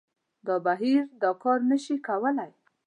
[0.47, 2.51] دا بهیر دا کار نه شي کولای